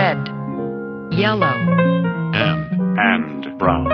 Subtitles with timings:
[0.00, 0.16] red,
[1.10, 1.44] yellow,
[2.32, 3.86] and, and brown,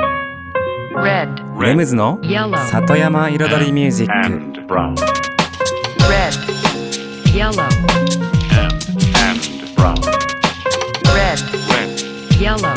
[0.95, 1.29] red,
[1.61, 4.95] レムズの yellow, 里山彩りミュージック and brown,
[6.09, 6.33] red,
[7.35, 7.61] yellow,
[8.55, 8.71] and,
[9.19, 9.97] and brown,
[11.13, 11.41] red,
[11.75, 12.73] red, yellow,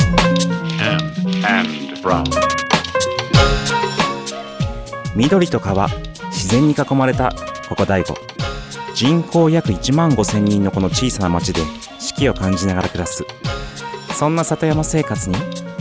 [0.80, 0.98] and,
[1.46, 2.24] and brown,
[5.14, 5.88] 緑と川
[6.32, 7.32] 自然に囲まれた
[7.68, 8.18] ここ大悟
[8.96, 11.60] 人口約1万5千人のこの小さな町で
[12.20, 13.24] きを感じながら暮らす。
[14.12, 15.36] そんな里山生活に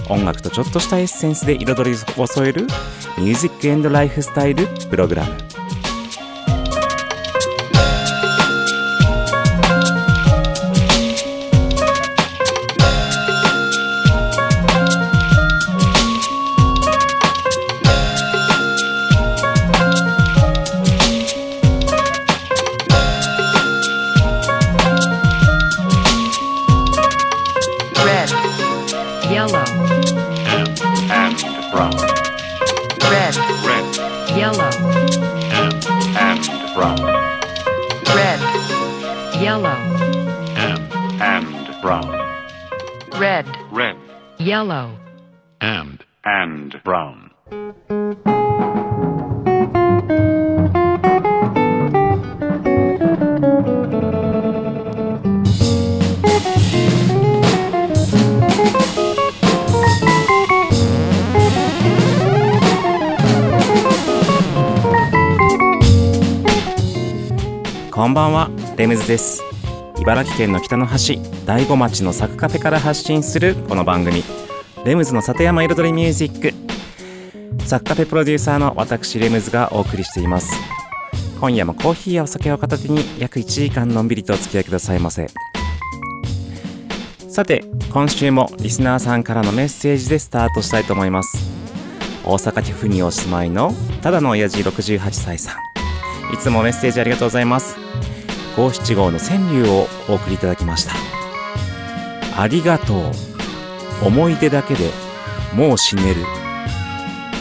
[0.09, 2.63] 音楽とちょっとしたエッセンスで彩りを添える
[3.17, 5.48] ミュージックエンドライフスタイルプログラム。
[44.79, 44.97] Yellow.
[45.61, 47.31] and, and brown.
[67.91, 69.43] こんばんはレムズです
[69.99, 74.23] 茨城県の北の端大子町のサクカフェから発信するこの番組
[74.85, 76.53] レムズの里山彩りミュージック
[77.67, 80.53] サクカフェプロデューサーの私レムズがお送りしています
[81.39, 85.27] 今夜もコーヒーやお酒を片手に約1時間のんびりとお付き合いくださいませ
[87.29, 91.37] さて今週もリスナーさんからのメッセージでスタートしたいと思います
[92.25, 95.69] 大阪府にお住まいのただの親父68歳さん
[96.31, 97.75] いつもメッセージありがとうございます。
[98.55, 100.93] 五七五の川柳をお送りいただきました。
[102.39, 103.28] ありがとう。
[104.03, 104.89] 思い出だけで
[105.53, 106.23] もう死ねる。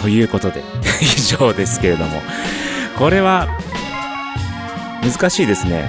[0.03, 0.63] ということで、
[1.03, 2.23] 以上ですけれども。
[2.99, 3.49] これは、
[5.03, 5.85] 難しいですね。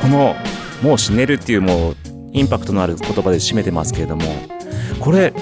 [0.00, 0.36] この、
[0.82, 1.96] もう死ねるっていうもう、
[2.32, 4.24] インパクトのある言葉で締めてますけれども、
[5.00, 5.32] これ、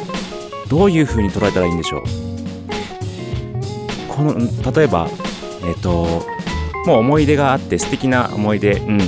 [0.68, 2.02] どういう風に捉えたらいいんでしょう？
[4.08, 4.34] この、
[4.72, 5.08] 例えば、
[5.64, 6.26] えっと、
[6.86, 9.00] もう思い出があって素敵な思い出、うん、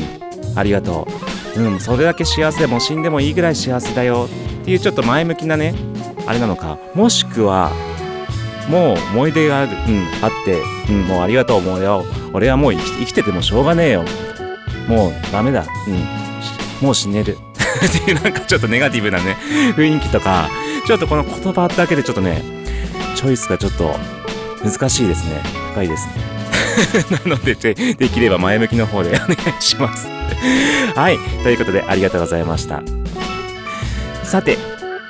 [0.55, 1.28] ありがとう。
[1.59, 4.29] うん、それだけ幸せでも死んでもいいぐらい幸せだよ
[4.63, 5.75] っていうちょっと前向きなね、
[6.27, 7.73] あれなのか、もしくは、
[8.69, 14.05] もう思い出がある、うん、あって、うん、もうありがとう、もうよ、俺はもう生きててもしょうがねえよ。
[14.89, 17.39] もうダメだ、うん、もう死ねる。
[17.79, 19.37] っていうなんかちょっとネガティブなね、
[19.77, 20.51] 雰囲気とか、
[20.87, 22.43] ちょっとこの言葉だけでちょっとね、
[23.15, 23.95] チョイスがちょっと
[24.63, 25.41] 難しいですね。
[25.73, 26.29] 深いですね。
[27.27, 30.18] なのでで、できれば前向きの方でお願いします。
[30.95, 31.19] はい。
[31.43, 32.83] ということで、ありがとうございました。
[34.25, 34.59] さて、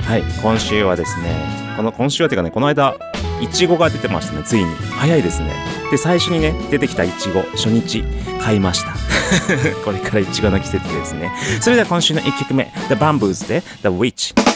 [0.06, 0.24] はい。
[0.42, 1.34] 今週はですね、
[1.76, 2.94] この、今週はていうかね、この間、
[3.40, 4.74] いちごが出てましたね、ついに。
[4.96, 5.52] 早いですね。
[5.90, 8.04] で、最初にね、出てきたいちご、初日、
[8.40, 8.92] 買いました。
[9.84, 11.30] これからいちごの季節ですね。
[11.60, 14.34] それでは今週の1曲目、The Bamboos で The Witch。「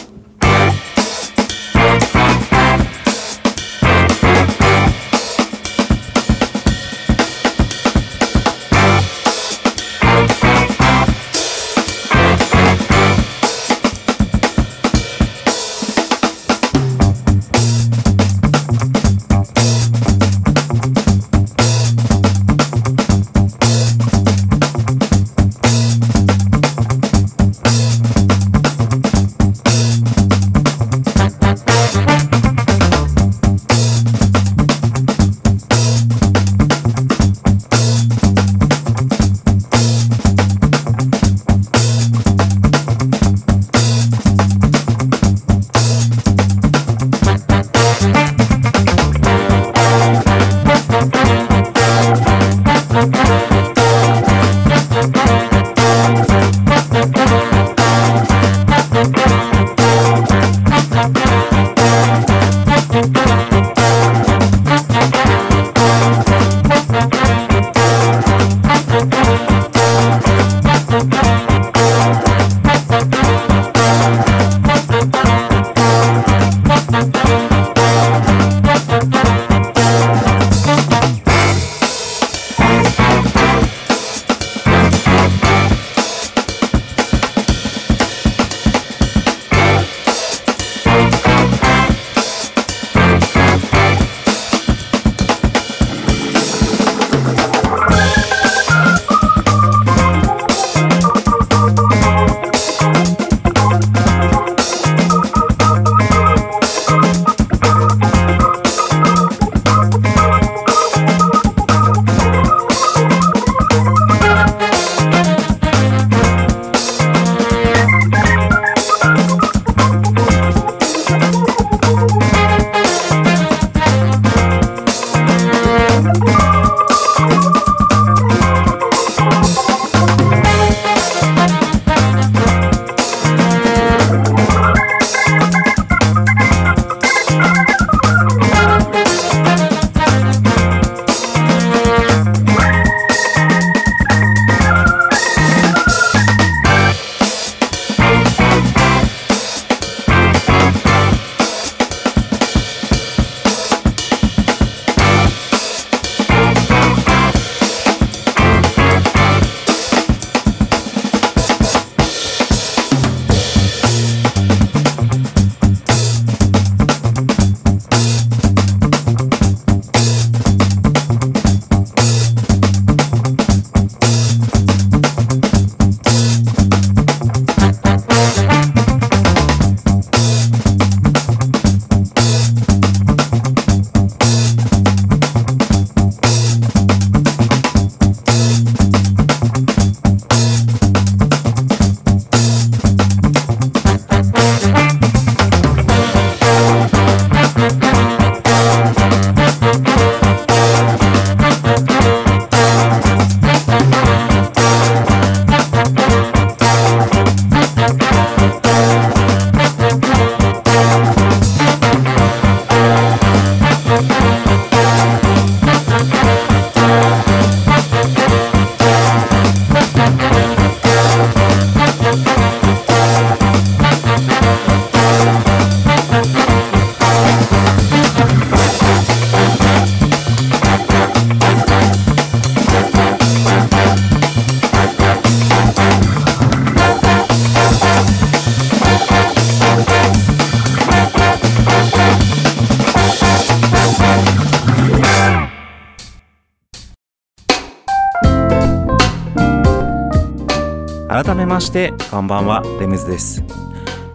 [252.13, 253.43] こんばんはレムズです。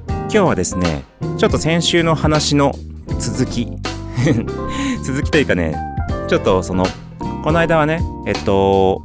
[0.06, 1.03] 今日はですね
[1.37, 2.73] ちょっと先週の話の
[3.19, 3.67] 続き
[5.03, 5.75] 続きというかね
[6.29, 6.87] ちょっとその
[7.43, 9.03] この間はねえっと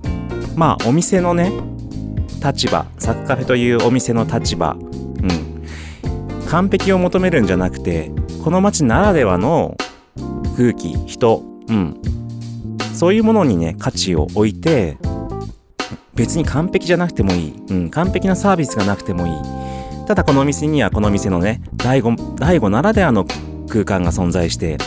[0.55, 1.51] まあお店のね
[2.45, 6.47] 立場サッカフェというお店の立場うん。
[6.47, 8.11] 完璧を求めるんじゃなくて
[8.43, 9.75] この街ならではの
[10.55, 11.99] 空気人うん。
[12.93, 14.99] そういうものにね価値を置いて
[16.15, 19.33] 別に完璧じゃなくてもいい、うん、完璧なサービスがなくてもいい。
[20.05, 23.25] ただこのお店にはこの店のね第5第5ならではの
[23.69, 24.77] 空間が存在して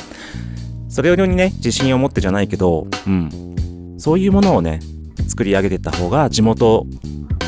[0.91, 4.81] それよりにね自信を持ってじゃないけど、うん、そういうものをね
[5.27, 6.87] 作り上げていった方が地元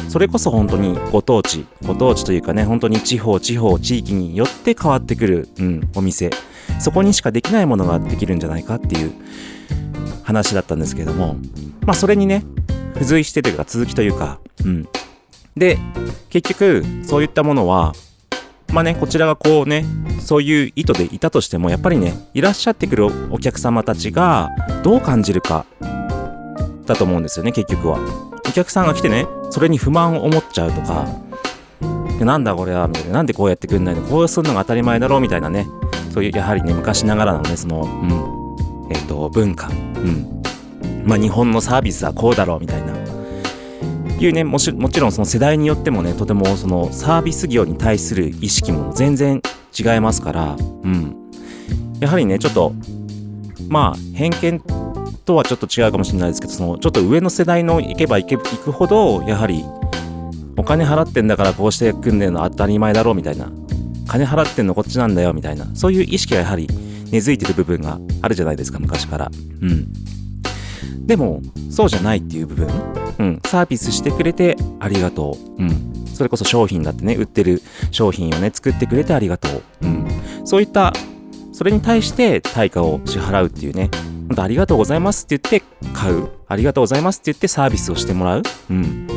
[0.08, 6.30] それこそ本当にご当地ご当地というかね本当に地方地方地域によって変わってくる、うん、お店。
[6.78, 9.12] そこにしかできないものができるんじゃないかっていう
[10.22, 11.36] 話だったんですけれども
[11.84, 12.44] まあそれにね
[12.98, 14.88] 付随してというか続きというかうん。
[15.56, 15.78] で
[16.30, 17.92] 結局そういったものは
[18.72, 19.84] まあねこちらがこうね
[20.20, 24.50] そういう意図でいたとしてもやっぱりねいらっしゃってくるお客様たちが
[24.84, 25.64] どう感じるか
[26.86, 27.98] だと思うんですよね結局は。
[28.46, 31.06] お客さんが来てねそれに不満を持っちゃうとか
[32.20, 33.12] なんだこれはみたいな。
[33.14, 34.02] なんでこうやってくんないの？
[34.02, 35.66] こうするのが当たり前だろうみたいなね。
[36.12, 38.92] そういうやはりね昔ながらのねそのうん。
[38.92, 39.68] えっ、と文化。
[39.68, 40.37] うん。
[41.04, 42.98] まあ日本のサービスはこうだろうみたいな
[44.20, 49.40] いうねもしもちろんその世代によってもねとてもそのサービス業に対する意識も全然
[49.78, 51.30] 違いますからうん。
[52.00, 52.72] やはりねちょっと
[53.68, 54.60] まあ偏見
[55.24, 59.64] とはちょっと違うかもしれないですけどそのちょっと上の世代の行けば行け行くほどやはり
[60.56, 63.50] お金払ってんだからこうして組んでるの当たり前だろうみたいな
[64.08, 66.66] 金払ってんのこっちなんだよみたいなそういう意識がやはり
[67.10, 69.30] 根付いてる部分があるじゃないですか昔から。
[69.62, 69.92] うん。
[71.08, 72.68] でもそうじゃないっていう部分
[73.18, 73.40] うん。
[73.46, 75.62] サービスしてくれてありがとう。
[75.62, 76.04] うん。
[76.14, 79.62] それこそ商品だってね売ってる商品をね作ってくれてありがとう。
[79.82, 80.06] うん。
[80.44, 80.92] そういった
[81.52, 83.90] それに対して対価を支払うっていうね
[84.28, 86.28] 本当ありがとうございますって言って買う。
[86.46, 88.42] ありがとうございますって言ってサービスをしてもらう。
[88.70, 89.08] うん。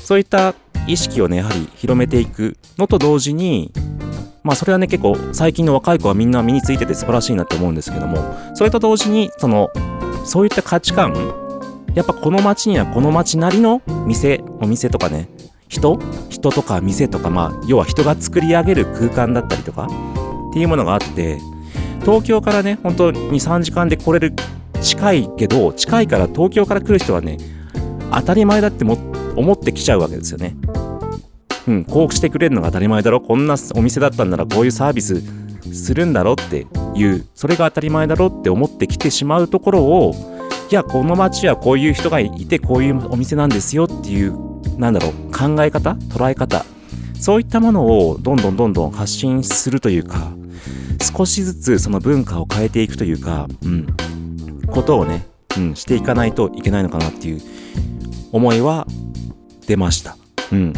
[0.00, 0.54] そういった
[0.88, 3.72] 意識をねやはり広めていくのと同時に
[4.42, 8.18] まあそれはね結構最近の若い子はみんな身についてて素晴らしいなって思うんですけども
[8.54, 9.70] それと同時にその
[10.24, 11.14] そういった価値観
[11.94, 15.28] やっぱこの街にはこの街なりの店お店とかね
[15.68, 19.88] 人人とか店とかまあ要は人が作り上げる空間だったりとか
[20.50, 21.38] っていうものがあって
[22.00, 24.34] 東京からね本当に3時間で来れる
[24.82, 27.38] 近いけど近いから東京から来る人はね
[28.12, 28.98] 当たり前だっても
[29.36, 30.54] 思ってきちゃうわけですよね。
[31.66, 35.22] うん、こうしてくれるのが当たり前だろこんなお店だったんならこういうサービス
[35.72, 40.14] するんだろっていうそれが当たり前だろうって思ってきてしまうところを
[40.70, 46.64] いやこの街はこういう人がいてこういうお店なんですよっていうなんだろう考え方捉え方
[47.20, 50.32] そういったものをどんどんどんどん発信するというか
[51.16, 53.86] 少しずつその文化を変えていくというか、うん、
[54.66, 57.40] ことをね、うん、していかないといけないのかなっていう
[58.32, 58.86] 思いは
[59.66, 60.16] 出ました。
[60.52, 60.72] うん、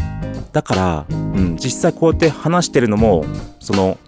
[0.56, 3.26] だから、うん、実際こうやって話してるのも
[3.60, 3.98] その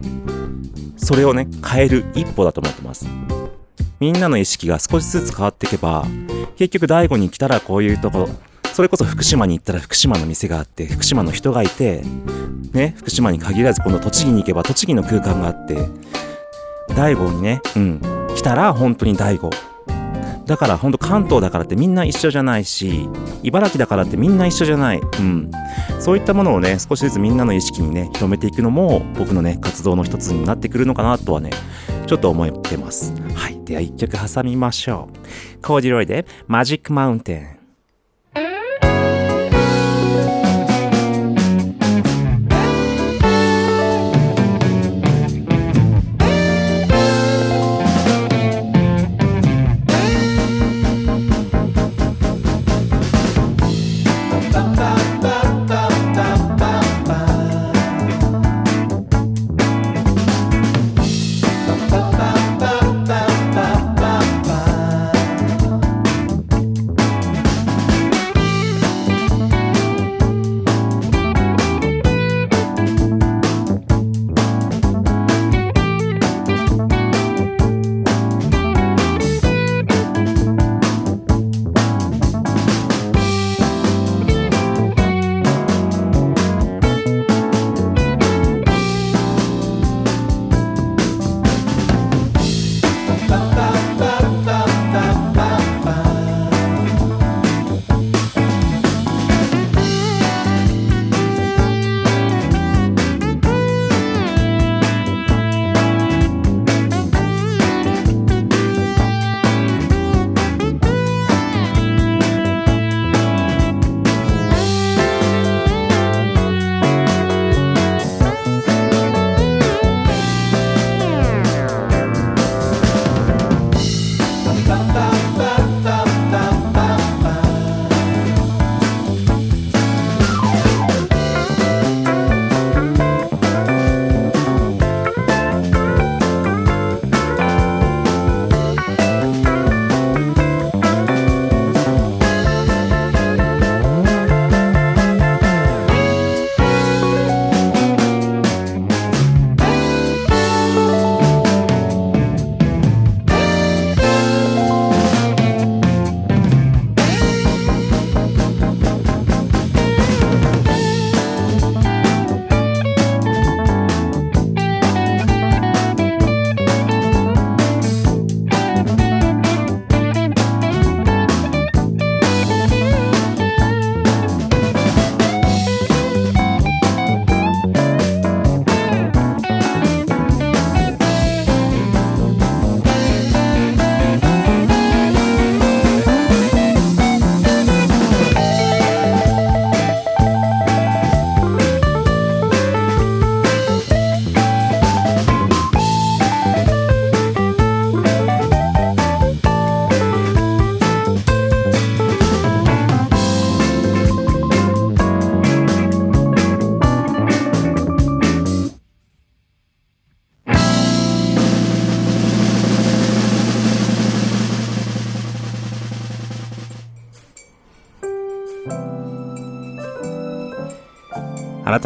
[0.97, 3.07] それをね変える一歩だと思ってます。
[4.01, 6.07] みんなの意識が少しずつ変わっていけば
[6.57, 8.31] 結局大悟に来たらこういうとこ
[8.73, 12.03] それこそ福島に行ったら福島の店があって福島の人がいて
[12.73, 15.77] ね福島に限らず今度栃木に行けば栃木の空間があって
[16.97, 18.01] 大悟にねうん
[18.35, 19.51] 来たら本当に大悟
[20.49, 23.07] だからほんと関東だからってみんな一緒じゃないし
[23.43, 25.51] 茨城だからってみんな一緒じゃない、うん、
[26.01, 31.51] そういったものをね少しずつみんなの意識にね広めていくのも僕のね活動の一つになってくるのかなとはね
[32.07, 33.13] ちょっと思ってます。
[33.35, 33.63] はい。
[33.65, 35.11] では一曲挟みましょ
[35.59, 35.63] う。
[35.63, 37.58] コーディロイでマジックマウンテン。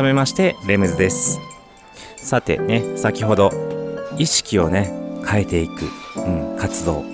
[0.02, 1.40] めましてレムズです。
[2.16, 3.50] さてね先ほど
[4.18, 4.92] 意識をね
[5.26, 7.04] 変えていく、うん、活動。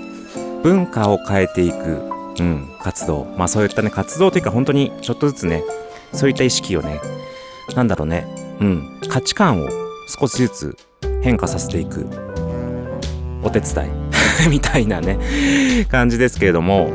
[0.63, 2.03] 文化を変えていく、
[2.41, 3.25] うん、活動。
[3.37, 5.63] まあそういったね活動というか本当にちょっとずつね
[6.13, 7.01] そういった意識をね
[7.75, 8.27] なんだろうね、
[8.61, 9.69] うん、価値観を
[10.09, 10.77] 少しずつ
[11.23, 12.07] 変化させていく
[13.43, 13.91] お手伝い
[14.51, 16.91] みたいなね感じですけれども。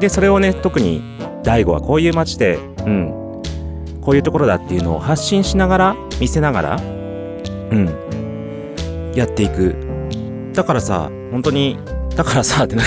[0.00, 1.02] でそれをね特に
[1.44, 3.19] 大悟はこういう街で、うん、
[4.02, 6.80] こういうところだっていうのを発信しながら見せながら、う
[7.74, 7.86] ん、
[9.14, 9.74] やっていく。
[10.52, 11.78] だからさ本当に
[12.16, 12.78] だからさってい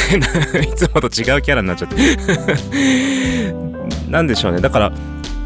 [0.76, 1.96] つもと違うキャラになっちゃって。
[4.10, 4.62] なんでしょうね。
[4.62, 4.92] だから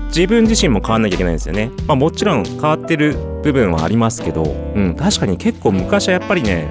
[0.08, 1.72] 自分自身も変わんなきゃいけないんですよね。
[1.86, 6.68] まあもちろん変わってる部分はありますけど、うん、確かに結構昔はやっぱりね、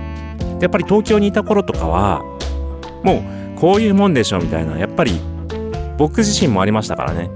[0.60, 2.22] やっぱり東京にいた頃とかは、
[3.02, 3.22] も
[3.56, 5.12] うこういうもんでしょみたいな、やっぱり
[5.96, 7.30] 僕自身もありましたからね。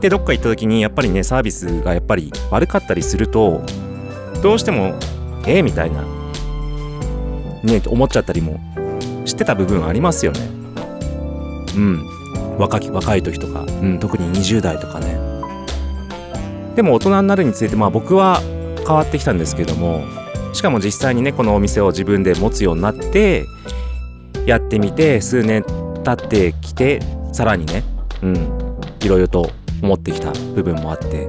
[0.00, 3.62] で、どっか行った時にやっぱりね、サービスがやっぱり悪かったりすると、
[4.42, 4.94] どうしても、
[5.46, 6.02] ええみたいな、
[7.62, 8.60] ね、思っちゃったりも
[9.24, 10.40] してた部分ありますよね。
[11.76, 12.20] うん。
[12.60, 15.18] 若き若い時とか、うん、特に20代とかね
[16.76, 18.40] でも大人になるにつれてまあ僕は
[18.86, 20.04] 変わってきたんですけども
[20.52, 23.46] しかも実際にねこのお店を自分で持つようになって
[24.44, 25.64] やってみて数年
[26.04, 27.00] 経ってきて
[27.32, 27.82] さらにね
[28.22, 28.34] うん
[29.00, 29.50] いろいろと
[29.82, 31.28] 思ってきた部分もあって。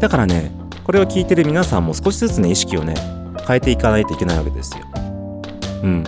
[0.00, 0.52] だからね
[0.84, 2.94] これを聞いてる皆さんも少しずつね意識をね
[3.46, 4.84] 変えていかないといけないわけですよ。
[5.82, 6.04] うん。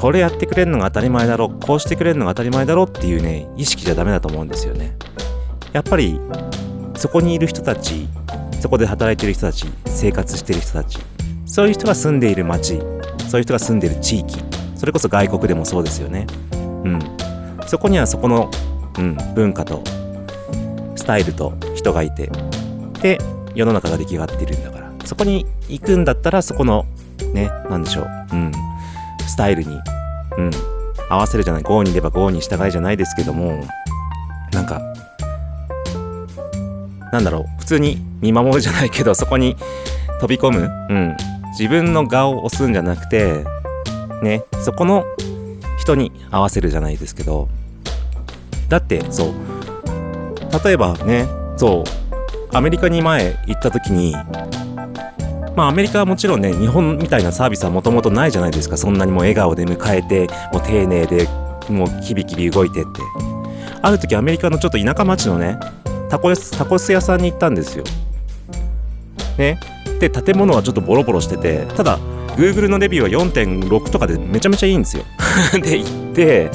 [0.00, 4.96] これやってくれるのが当たり前だろこうしてくれるのが当たり前だろっていうね意識じゃダメだと思うんですよね。
[5.72, 6.20] やっぱり
[6.96, 8.08] そこにいる人たち
[8.60, 10.98] そこで働いてる人たち生活してる人たち
[11.46, 12.78] そういう人が住んでいる街
[13.28, 14.36] そういう人が住んでいる地域
[14.78, 16.26] それこそ外国でもそうですよね。
[16.52, 17.00] うん。
[17.66, 18.48] そこにはそこの、
[18.98, 19.82] うん、文化と
[20.96, 22.30] スタイルと人がいて
[23.00, 23.18] で
[23.54, 24.88] 世の中が出来上がってるんだから。
[25.04, 26.84] そこに行くんだったらそこの
[27.32, 28.52] ねなんでしょううん
[29.26, 29.80] スタイルに、
[30.36, 30.50] うん、
[31.08, 33.62] 合わせるじゃない、ゴーに出ばゴーに従いじゃないですけども、
[34.52, 34.80] なんか、
[37.12, 39.56] なんだろう、普通に見守るじゃないけど、そこに
[40.20, 41.16] 飛び込む、うん、
[41.50, 43.44] 自分の顔を押すんじゃなくて、
[44.22, 45.04] ね、そこの
[45.78, 47.48] 人に合わせるじゃないですけど、
[48.68, 49.34] だって、そう、
[50.64, 51.26] 例えばね、
[51.56, 51.84] そ
[52.52, 54.14] う、アメリカに前行った時に、
[55.56, 58.76] まあアメリカはもちろんね、日本みたいなサービスはもともとないじゃないですか。
[58.76, 61.28] そんなにもう笑顔で迎えて、もう丁寧で、
[61.68, 63.00] もうキビキビ動いてって。
[63.82, 65.58] ある時アメリカのちょっと田舎町のね、
[66.08, 67.84] タコタコス屋さんに行ったんですよ。
[69.36, 69.58] ね。
[70.00, 71.98] で、建物はちょっとボロボロしてて、ただ、
[72.36, 75.04] Google のレビューは4.6とかでめちゃめちゃいいんですよ。
[75.60, 76.50] で、行って、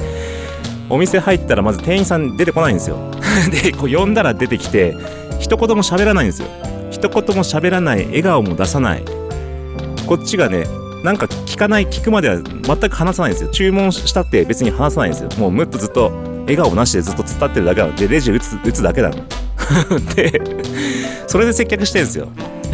[0.90, 2.98] お店入ったらまず店員さん出てこないんですよ。
[3.52, 4.96] で、こう呼んだら出てきて、
[5.40, 6.48] 一言も喋らないんですよ。
[6.92, 9.04] 一言も喋らない笑顔も出さない。
[10.06, 10.66] こっちがね
[11.04, 13.50] なんか聞かない聞くまでは全く話さないんですよ。
[13.50, 15.30] 注文したって別に話さないんですよ。
[15.38, 17.96] もうむっとずっと笑顔なしでずっと突っ立ってるだけなの。
[17.96, 19.16] でレジ打つ打つだけなの。
[20.16, 20.42] で
[21.28, 22.28] それで接客してるんですよ。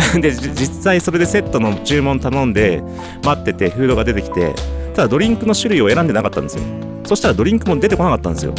[0.19, 2.83] でじ実際それでセットの注文頼んで
[3.23, 4.53] 待っててフードが出てきて
[4.95, 6.63] ただドリンクの種類を選んでなかったんですよ
[7.09, 8.53] そしたらドリンクも出てこなかったんですよ。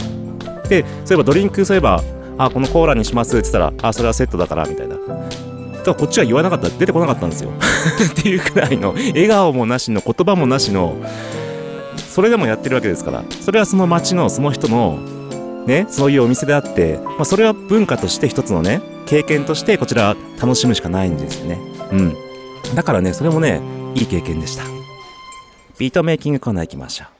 [0.68, 2.02] でそういえばドリンクそういえば
[2.36, 4.96] あこのコーラにしますって言ったらあそれはセットだからみたいな。
[4.96, 5.14] だか
[5.86, 7.50] らこっちは言わなかった出てこなかったんですよ。
[8.10, 10.96] っていうくらいの笑顔もなしの言葉もなしの
[12.08, 13.22] それでもやってるわけですから。
[13.40, 14.98] それはその町のその人の
[15.64, 21.60] ねそういうお店であって、まあ、それは文化として一つのね経験としてこちら楽しむしかないんですよね。
[21.92, 22.16] うん。
[22.74, 23.60] だからねそれもね
[23.94, 24.64] いい経験でした。
[25.78, 27.19] ビートメイキングコーナー行きましょう。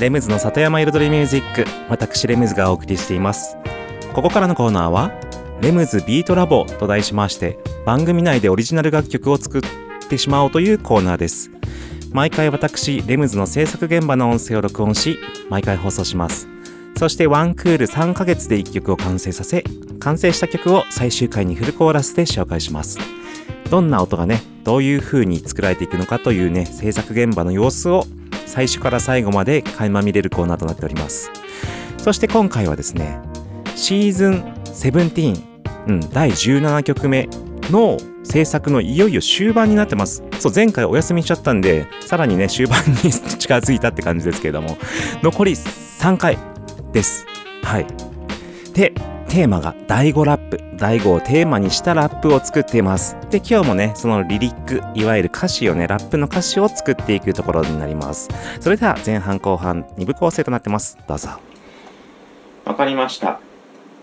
[0.00, 3.58] レムズの里山彩りミュージック私レムズがお送りしています。
[4.14, 5.12] ここからのコーナーは
[5.60, 9.62] レムズビートラボと題しまして番組内でオリジナル楽曲を作っ
[10.08, 11.50] てしまおうというコーナーです。
[12.12, 15.18] 毎回私レムズの制作現場の音声を録音し
[15.50, 16.48] 毎回放送します。
[16.96, 19.62] そしてワンクール3ヶ月で1曲を完成させ
[19.98, 22.98] 完成した曲を最終回にフルコーラスで紹介します。
[23.68, 28.06] どんな音がねどういう風に作られていくのかというね制作現場の様子を
[28.50, 31.30] 最初から最後まで垣間見れるコーナーとなっております
[31.98, 33.18] そして今回はですね
[33.76, 34.34] シーズン
[34.64, 35.42] 17、
[35.86, 37.28] うん、第17曲目
[37.70, 40.22] の制作のいよいよ終盤になってます。
[40.38, 44.76] そう、前回お休みしちゃったんで、さらにね、終盤に近づいたって感じですけれども、
[45.22, 46.38] 残り3回
[46.92, 47.26] です。
[47.62, 47.86] はい。
[48.74, 48.92] で、
[49.30, 50.60] テーマが第5ラップ。
[50.76, 53.16] 第5をテーマにしたラップを作っています。
[53.30, 58.28] で、今日もね、そのリリック、いわゆる歌詞をね、ラップの歌詞を作っていくところになります。
[58.58, 60.98] それでは前半後半2部構成となってます。
[61.06, 61.28] どうぞ。
[62.64, 63.38] わかりました。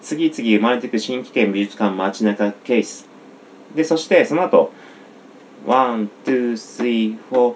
[0.01, 3.05] 次々生まれていく新規県美術館街中ケース。
[3.75, 4.71] で、そしてその後、
[5.65, 7.55] ワン、ツー、スリー、フォー、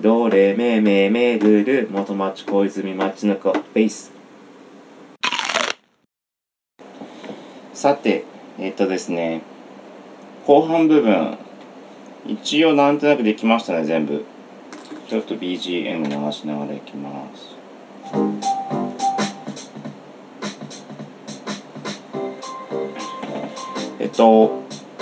[0.00, 4.19] どれめめめぐる、元町小泉街中ベース。
[7.80, 8.24] さて、
[8.58, 9.40] えっとですね、
[10.46, 11.38] 後半部分、
[12.26, 14.26] 一応なんとなくできましたね、全部。
[15.08, 17.56] ちょっと BGM 流しながらいきます。
[23.98, 24.60] えっと、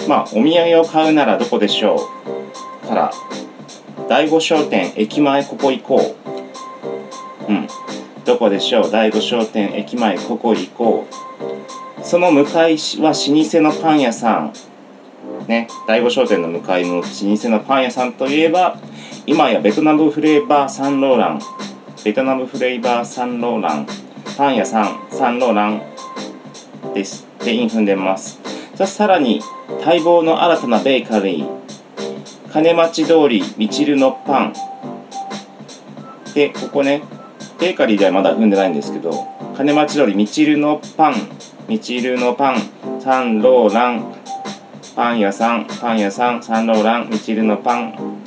[0.08, 2.00] まあ、お土産を買うならどこでしょ
[2.84, 3.10] うから、
[4.08, 6.14] 第五商店駅前ここ行こ
[7.48, 7.52] う。
[7.52, 7.66] うん。
[8.24, 8.90] どこでしょう？
[8.92, 11.27] 第五商店駅前ここ行こう。
[12.08, 14.54] その向かいは老舗のパン屋さん。
[15.46, 18.78] ね、第五商店の向かいの老舗のパン屋さんといえば、
[19.26, 21.40] 今やベトナムフレーバーサンローラン。
[22.02, 23.86] ベトナムフレーバーサンローラン。
[24.38, 25.82] パン屋さん、サンローラン
[26.94, 27.26] です。
[27.44, 28.40] で、イン踏んでます。
[28.74, 29.42] そしてさらに、
[29.84, 31.46] 待望の新たなベーカリー。
[32.50, 34.54] 金町通り、みちるのパン。
[36.32, 37.02] で、ここね、
[37.60, 39.26] ベーカリーではまだ踏んでないんですけど、
[39.58, 41.37] 金町通り、みちるのパン。
[41.68, 42.62] みちるのパン、
[42.98, 44.14] サンローラン。
[44.96, 48.22] パン屋さん、パン屋さん、サンローラン、みちるのパン。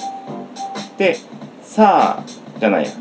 [0.96, 1.18] で、
[1.64, 2.24] さあ、
[2.60, 2.92] じゃないや。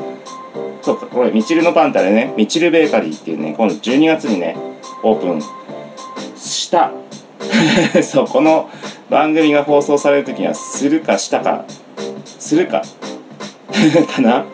[0.80, 4.56] そうか、これ、みちるのパンってあれね、みちるベーカリーっていうね、今度12月にね、
[5.02, 5.42] オープン
[6.34, 6.90] した。
[8.02, 8.70] そう、この
[9.10, 11.66] 番組が放送される時には、するかしたか、
[12.24, 12.80] するか、
[14.16, 14.40] かな？
[14.40, 14.44] っ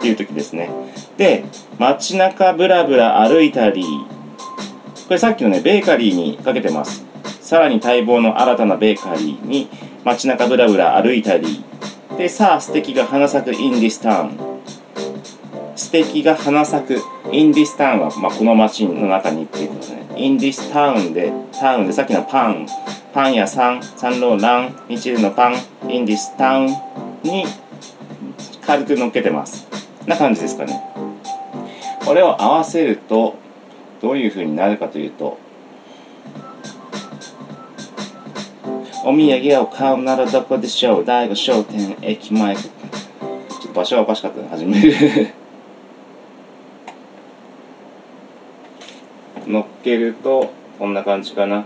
[0.00, 0.70] ていう時ですね。
[1.16, 1.44] で、
[1.78, 3.84] 街中ブラブラ歩いたり、
[5.08, 7.02] これさっきのね、ベーカリーにかけてます。
[7.40, 9.70] さらに待望の新たなベーカリーに
[10.04, 11.64] 街中ブラブラ歩いたり、
[12.18, 14.32] で、さあ素敵が花咲く in this town。
[15.76, 17.00] 素敵が花咲く
[17.32, 20.06] in this town は、まあ、この街の中にっていうことね。
[20.16, 22.66] in this town で、タウンでさっきのパン、
[23.14, 25.54] パン屋さん、サンローラン、ミチルのパン、
[25.88, 26.68] in this town
[27.22, 27.46] に
[28.66, 29.66] 軽く乗っけてます。
[30.06, 30.82] な感じですかね。
[32.04, 33.36] これを合わせると、
[34.00, 35.38] どういう風になるかというと、
[39.04, 41.04] お土産を買うならどこでしょう？
[41.04, 42.54] 第五商店駅前。
[42.56, 44.92] ちょっと場所はおかしかったね、始める。
[49.48, 51.64] 乗っけると、こんな感じかな。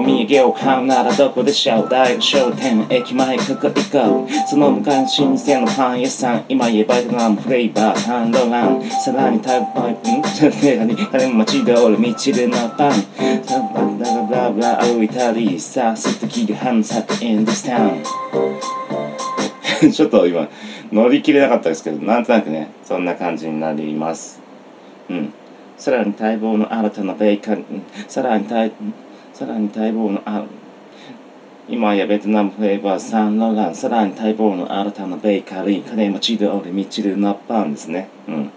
[0.00, 4.48] お土産を買うならどこでしょう第五商店駅前ここ行こう。
[4.48, 8.90] その昔老舗のパン屋さん今言えばベトナムフレーバーサンローラン。
[8.90, 12.92] さらにタイプパイプん金町通りみちるのパン。
[13.44, 18.02] さらにブラブラブラ歩いたりさあ素敵が花咲く in this town
[19.92, 20.48] ちょっと今
[20.90, 24.40] 乗り切れなかったですけどなんとなくねそんな感じになります。
[25.10, 25.34] うん。
[25.76, 28.72] さらに待望の新たなベーカリーさらに待
[29.40, 30.44] さらに待望のあ
[31.66, 38.10] 今やベトナムフレーバーサンローランさらに待望の新たなベーカリー金町通りみちるのパンですね。
[38.28, 38.52] うん。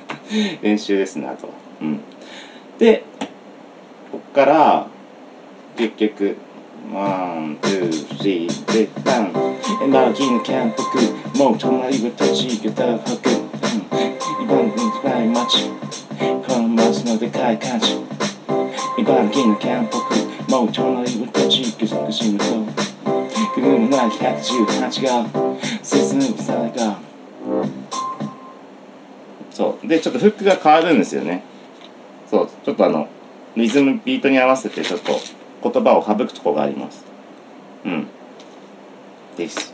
[0.62, 1.52] 練習ですねあとは。
[1.82, 2.00] うん。
[2.78, 3.04] で
[4.10, 4.86] こっから
[5.76, 6.38] 結局
[6.94, 9.32] ワン、ツー、スリー、で、バン。
[9.84, 13.04] エマージンキャンプクもう隣は土地がたはく
[14.42, 18.02] 茨城の暗い街この街のでかい感じ。
[18.98, 20.21] 茨城のキャンプク
[20.52, 22.44] もう隣は土地が作しむと
[23.54, 25.26] 車な118が
[25.82, 26.98] 進むさが
[29.50, 29.88] そう。
[29.88, 31.42] でちょっとフックが変わるんですよね。
[32.30, 32.50] そう。
[32.66, 33.08] ちょっとあの
[33.56, 35.12] リズムビートに合わせてちょっと
[35.62, 37.02] 言葉を省くとこがあります。
[37.86, 38.06] うん。
[39.38, 39.71] です。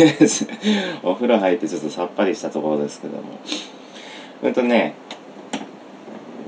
[1.02, 3.22] お風呂入ってちょっとさっぱりしたところですけども。
[4.42, 4.94] うんとね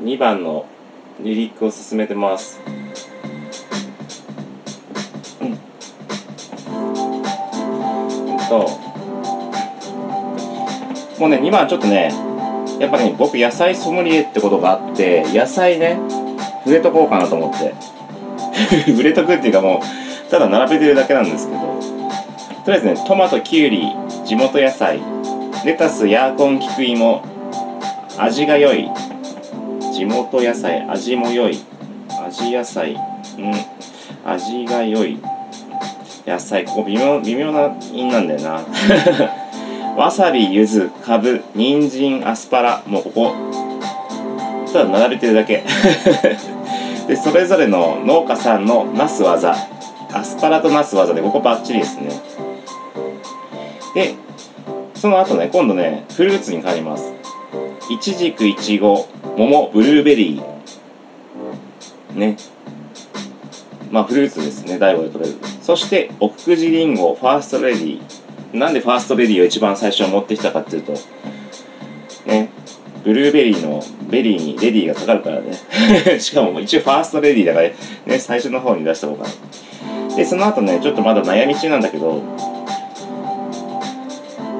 [0.03, 0.65] 2番の
[1.21, 2.61] リリックを進めてます。
[5.41, 5.49] うん。
[5.49, 5.57] うん
[8.49, 8.71] と
[11.19, 12.13] もうね2番ちょっとね
[12.79, 15.99] やっぱり、ね、僕野菜ソムリエってことがあって野菜ね
[16.65, 17.75] 触れとこうかなと思って。
[18.87, 19.83] 触れとくっていうかも
[20.27, 21.92] うただ並べてるだけなんですけど。
[22.65, 23.89] とりあえずねトマトきゅうり
[24.25, 25.01] 地元野菜
[25.65, 27.25] レタスヤーコンキクイモ
[28.19, 28.91] 味が良い。
[29.95, 31.59] 地元野菜味も良い。
[32.27, 32.95] 味野菜。
[32.95, 33.55] うん。
[34.25, 35.19] 味が良い。
[36.27, 36.65] 野菜。
[36.65, 38.61] ここ微妙微妙な韻なんだよな。
[39.97, 42.83] わさび柚子かぶ人参アスパラ。
[42.87, 43.33] もうここ。
[44.73, 45.65] ただ並べてるだけ。
[47.09, 49.55] でそれぞれの農家さんのなす技。
[50.13, 52.11] アスパラとなす技でここバッチリですね。
[53.95, 54.15] で
[54.95, 57.13] その後ね今度ねフルーツに変わります。
[57.91, 62.19] いちじくいちご桃ブルーベリー。
[62.19, 62.37] ね。
[63.91, 65.37] まあフルーツですね大悟で取れる。
[65.61, 68.57] そして奥久慈りんごファーストレディー。
[68.57, 70.93] なんでファーストレディーを一番最初に持ってきたかっていうと
[72.27, 72.51] ね。
[73.05, 75.53] ブルーベリーのベリーにレディーがかかるからね。
[76.21, 77.69] しかも一応ファーストレディーだから
[78.07, 79.27] ね最初の方に出した方が。
[80.17, 82.23] でその後ねちょっとまだ悩み中なんだけど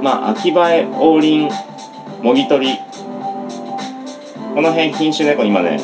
[0.03, 1.49] まあ秋映え王林
[2.23, 2.79] もぎ取り。
[4.55, 5.81] この辺品種ね今ね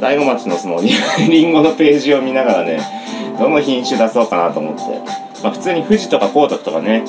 [0.00, 2.80] 大子町のそのりんごのページを見ながらね
[3.38, 4.82] どの品種出そうかなと思って。
[5.42, 7.04] まあ普通に富士とか光徳とかね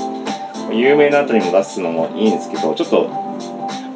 [0.71, 3.09] 有名なあたりも出すのもいいんですけどちょっと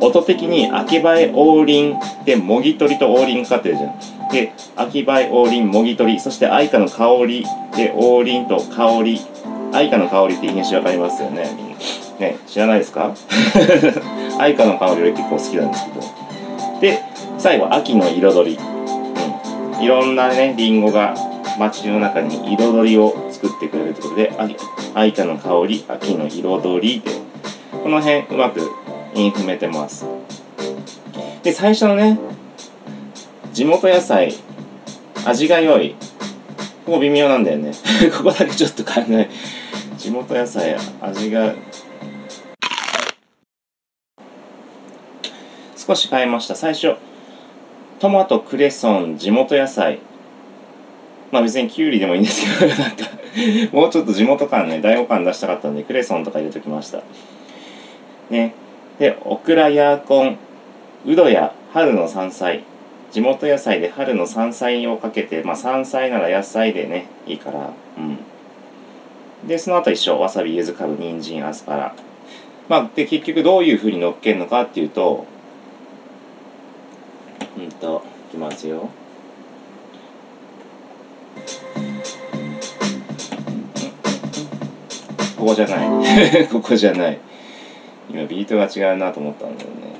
[0.02, 4.30] 音的に秋映え王林でもぎ取りと王林かかってるじゃん。
[4.30, 7.46] で秋映え王林もぎ取りそして愛花の香り
[7.78, 9.22] で王林と香り。
[9.76, 11.44] 愛花の香りって品種わかりますよね。
[12.20, 13.14] ね知らないですか？
[14.40, 16.82] 愛花の香り俺結構好きなんですけど。
[16.82, 17.00] で
[17.38, 18.60] 最後秋の彩り、
[19.78, 21.14] うん、いろんなねりんごが
[21.60, 24.34] 街の中に彩りを作ってくれるということで
[24.94, 27.12] 愛花の香り秋の彩りで。
[27.84, 28.62] この辺うまく
[29.14, 30.06] 韻踏めてます。
[31.44, 32.18] で最初のね
[33.54, 34.34] 地元野菜
[35.26, 35.96] 味が良い。
[36.86, 37.72] ここ微妙なんだよね。
[38.18, 39.30] ここだけちょっと考え
[40.06, 41.56] 地元野菜味が。
[45.76, 46.54] 少し変えました。
[46.54, 46.94] 最初
[47.98, 49.98] トマトクレソン地元野菜。
[51.32, 53.06] まあ別にきゅうりでもいいんですけどなんか。
[53.74, 57.02] もうちょっと地元感ね大悟感出したかったんでクレソンとか入れときました。
[58.30, 58.54] ね。
[59.00, 60.38] でオクラヤーコン
[61.08, 62.64] ウドや春の山菜。
[63.12, 67.72] 地元野菜で春の山菜をかけてまあ山菜なら野菜でねいいから。
[67.98, 68.20] うん。
[69.48, 71.96] でその後一緒わさび柚子かぶ人参アスパラ。
[72.68, 75.26] まあで結局どういうふうに乗っけるのかっていうと
[77.58, 78.90] うんといきますよ。
[85.38, 85.86] ここじゃな
[86.42, 86.48] い。
[86.52, 87.20] ここじゃない。
[88.10, 89.95] 今ビートが違うなと思ったんだよね。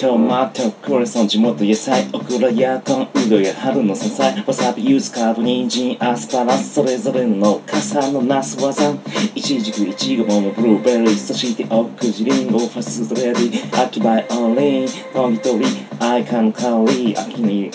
[0.00, 8.94] トマト、クレソン、地元野菜、オクラやコン、ウドや春の山菜、わさび、ユズ、カーブ、人参、アスパラ、それぞれの傘のナス技、
[9.34, 15.66] イチジク、イチゴ、モモ、ブルーベリー、そしてオクジリンゴ、ファストレディ、秋バイオリン、ノギトリ、
[15.98, 17.70] アイカの香り、秋の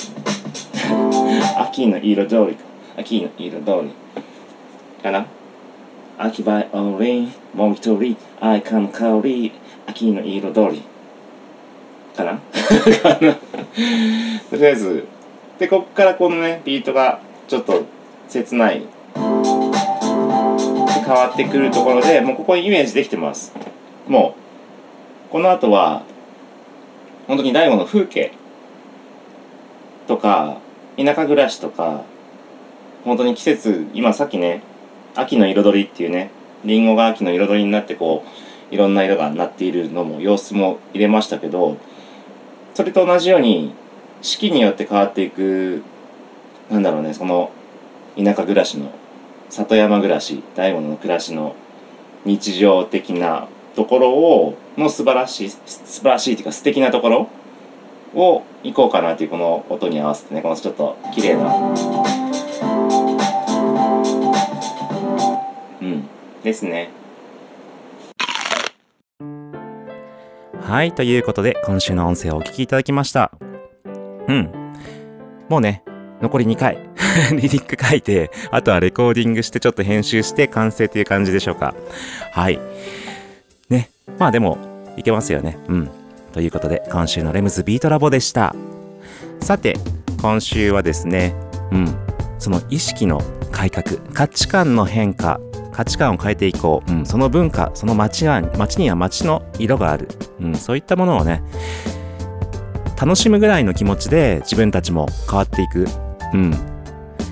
[1.59, 2.57] 秋の彩り。
[2.97, 3.93] 秋の彩り。
[5.03, 5.27] かな
[6.17, 9.51] 秋バイオリン、もぎ取り、アイカの香り、
[9.85, 10.94] 秋の彩り。
[12.15, 12.39] かな？
[14.49, 15.05] とりあえず
[15.59, 17.83] でこっからこのねビートがちょっと
[18.27, 18.83] 切ない。
[21.05, 23.53] 変わってくるところでもうここにイメージできてます。
[24.07, 24.35] も
[25.29, 26.01] うこの後は
[27.27, 28.31] 本当に大悟の風景。
[30.07, 30.57] とか
[30.97, 32.03] 田舎暮らしとか
[33.03, 34.61] 本当に季節今さっきね
[35.15, 36.29] 秋の彩りっていうね
[36.63, 38.23] りんごが秋の彩りになってこ
[38.71, 41.77] ういろんな色がなっているのも様子も入れましたけど
[42.75, 43.73] それと同じように
[44.21, 45.81] 四季によって変わっていく
[46.69, 47.51] なんだろうねその
[48.17, 48.91] 田舎暮らしの
[49.49, 51.55] 里山暮らし大悟の暮らしの
[52.25, 57.29] 日常的なところをの素晴らしい素晴らしいっていうか素敵なところ
[58.13, 61.55] を行こうかなっていうこの音に合わせてねこのちょっと綺麗な。
[65.81, 66.09] うん。
[66.43, 66.89] ですね。
[70.67, 73.31] はい、ということで、今週の音声をお聞きいただきました。
[74.27, 74.51] うん。
[75.47, 75.83] もうね、
[76.23, 76.79] 残り2回、
[77.39, 81.75] リリック書いて、あとはレコーディングして、ちょっと編集して完成という感じでしょうか。
[82.31, 82.59] はい。
[83.69, 83.91] ね。
[84.17, 84.57] まあでも、
[84.97, 85.55] いけますよね。
[85.67, 85.89] うん。
[86.33, 88.55] ということで、今週のレムズビートラボでした。
[89.41, 89.77] さて、
[90.19, 91.35] 今週はですね、
[91.71, 91.95] うん。
[92.39, 95.39] その意識の改革、価値観の変化、
[95.75, 96.91] 価値観を変えていこう。
[96.91, 97.05] うん。
[97.05, 100.07] その文化、その街は、街には街の色がある。
[100.39, 100.55] うん。
[100.55, 101.43] そういったものをね、
[102.97, 105.85] 楽しむぐらいの気持ちで自分たちも変わっていく。
[106.33, 106.53] うん。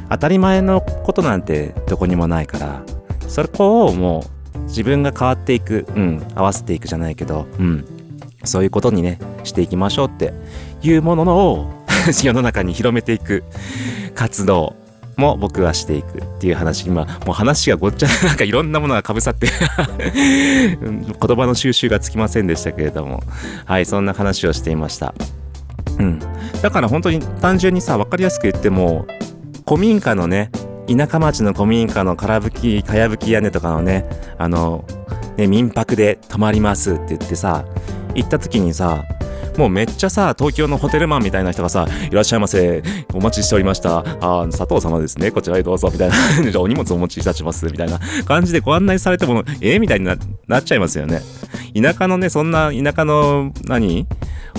[0.09, 2.83] 当たり前のことなんてどこにもないから、
[3.29, 4.25] そこをも
[4.55, 5.87] う自分が変わっていく。
[5.95, 6.21] うん。
[6.35, 7.85] 合わせていくじゃないけど、うん。
[8.43, 10.33] そういうことにね、していきましょうって
[10.81, 11.71] いうものを
[12.11, 13.45] 世の中に広めていく
[14.15, 14.75] 活動
[15.17, 19.47] も僕はしていくっていう話、今、もう話がごっちゃ、なんかいろんなものがかぶさって
[20.81, 23.23] 言葉の収集がつきませんでしたけれども、
[23.65, 25.13] はい、そんな話をしていました。
[25.99, 26.19] うん。
[26.61, 29.05] だから本当に単純にさ、わかりやすく言っても、
[29.67, 30.51] 古民家のね、
[30.87, 34.05] 田舎町の古民家のからぶき、かやぶき屋根とかのね、
[34.37, 34.85] あの、
[35.37, 37.65] ね、民泊で泊まりますって言ってさ、
[38.15, 39.03] 行った時にさ、
[39.57, 43.99] もうめっちゃさ、東京のホテルマンみたいな人がさ、いらっしゃいませ、お待ちしておりました。
[43.99, 46.15] あー佐藤様ですね、こちらへどうぞ、みたいな。
[46.51, 51.21] じゃあお荷物お持ちいたします、みたいな感じでご案内されても、えーみたいになっちゃいますよね。
[51.79, 54.07] 田舎のね、そんな田舎の、何？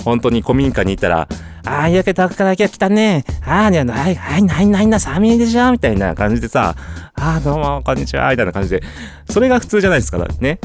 [0.03, 1.27] 本当に古民家に行ったら、
[1.65, 3.25] ああ、焼けたから来たね。
[3.45, 6.75] ああ、ね、はい、はい、ないないな、寒いでしょみたいな感じでさ、
[7.15, 8.83] ああ、どうも、こんにちは、みたいな感じで、
[9.29, 10.59] それが普通じゃないですか、ね。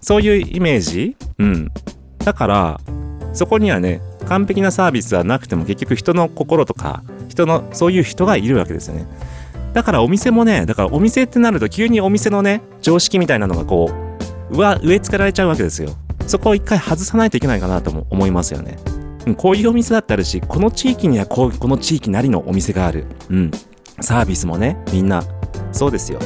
[0.00, 1.16] そういうイメージ？
[1.38, 1.70] うん。
[2.24, 2.80] だから、
[3.36, 9.06] そこにはね、完璧なサービスはなくても結局人の心とか、人の、そういう人がいるわけですよね。
[9.74, 13.90] だからお店もね、だからお店ってなると急にお店のね、常識みたいなのがこ
[14.50, 15.90] う、上、植え付けられちゃうわけですよ。
[16.26, 18.76] そこを一回外さないといけないかなとも思いますよね。
[19.36, 23.04] こういうお店だってあるし、この地域にはこう、この地域なりのお店がある。
[23.28, 23.50] うん。
[24.00, 25.22] サービスもね、みんな、
[25.72, 26.20] そうですよ。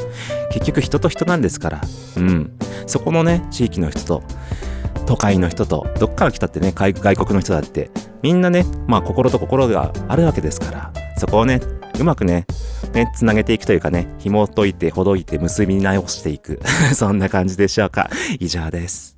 [0.53, 1.81] 結局人と人なんですから。
[2.17, 2.53] うん。
[2.87, 4.23] そこのね、地域の人と、
[5.11, 7.91] 都会の人と、どっから来たってね、外外国の人だって、
[8.23, 11.61] みんなね、まあ心と心があるわけですから、そこをね、
[11.99, 12.47] うまくね、
[12.93, 16.61] ね、つなげていくというかね、紐解いて、ほどいて、結び直していく。
[16.95, 18.09] そんな感じでしょうか。
[18.39, 19.17] 以上です。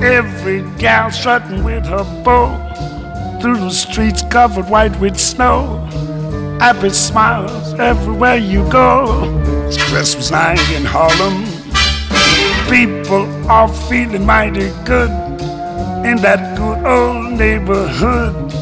[0.00, 2.48] Every gal strutting with her bow
[3.42, 6.09] through the streets covered white with snow.
[6.60, 9.24] Happy smiles everywhere you go.
[9.66, 11.46] It's Christmas night in Harlem.
[12.68, 15.10] People are feeling mighty good
[16.04, 18.52] in that good old neighborhood.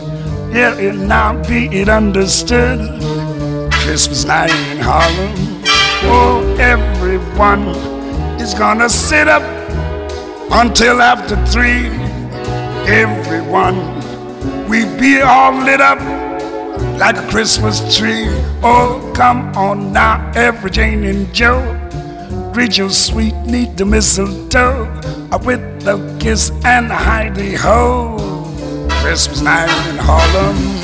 [0.55, 2.79] Yeah, it now be it understood.
[3.73, 5.35] Christmas night in Harlem.
[6.05, 7.67] Oh, everyone
[8.41, 9.43] is gonna sit up
[10.53, 11.89] until after three.
[12.87, 13.77] Everyone,
[14.69, 15.99] we be all lit up
[16.99, 18.27] like a Christmas tree.
[18.63, 21.61] Oh, come on now, every Jane and Joe.
[22.53, 24.85] Greet your sweet, need the mistletoe
[25.45, 28.19] with the kiss and the hidey ho.
[29.03, 30.79] Christmas night in Harlem.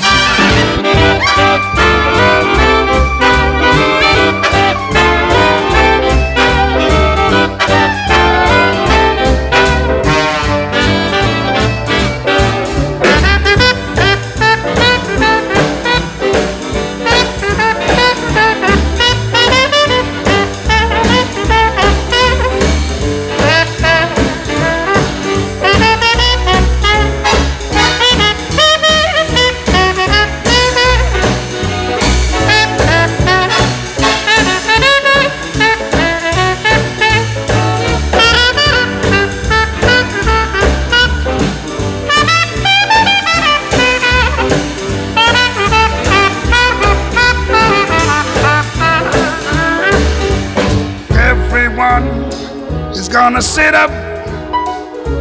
[53.25, 53.89] Gonna sit up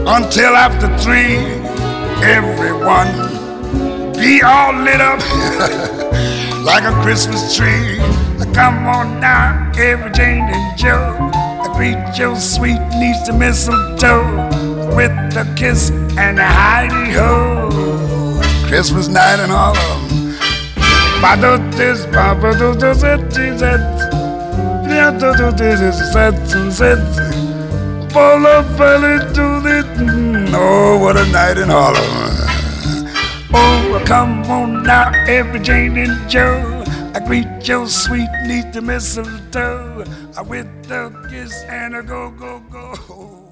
[0.06, 1.38] until after three.
[2.22, 3.08] Everyone
[4.12, 5.20] be all lit up
[6.68, 7.96] like a Christmas tree.
[8.52, 11.30] Come on now, every Jane and Joe.
[11.76, 14.50] Greet your sweet niece to mistletoe
[14.94, 15.88] with a kiss
[16.18, 17.70] and a hidey ho.
[18.68, 20.36] Christmas night and all in Harlem.
[21.22, 23.80] Ba-do-dis, ba-ba-do-do-zit-zit.
[26.84, 27.33] Full
[28.16, 29.84] of belly to the
[30.54, 32.02] Oh, what a night in Harlem.
[33.52, 36.84] Oh, come on now, every Jane and Joe.
[37.14, 40.04] I greet your sweet neath the mistletoe
[40.36, 43.43] I with a kiss and a go, go, go.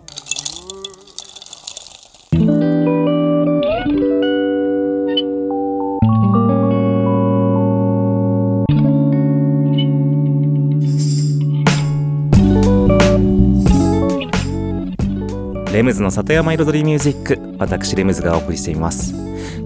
[15.73, 19.15] レムズの里山彩りミュージック私レムズがお送りしています。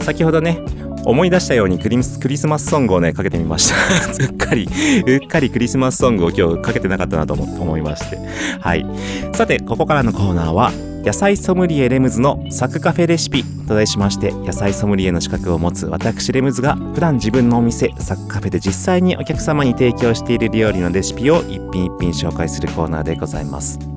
[0.04, 0.60] 先ほどね
[1.04, 3.76] 思い出したようにクリスマスソングをねかけてみました。
[4.24, 4.68] うっかり
[5.06, 8.18] うっかりクリスマスソングを今日かけてなかったなと思思いまして。
[8.60, 8.86] はい。
[9.34, 10.70] さてここからのコーナーは
[11.04, 23.95] 野菜ソムリエレムズのサクカフェレシピと題しまして野菜ソムリエの資格を持つ私レムズが普段自分のお店サクカフェで実際にお客様に提供している料理のレシピを一品一品紹介するコーナーでございます。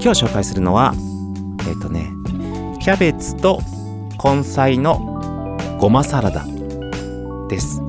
[0.00, 0.94] 今日紹介するのは
[1.68, 2.12] えっ、とね
[2.80, 3.60] キャベツと
[4.22, 6.46] 根菜のごまサラダ
[7.48, 7.82] です。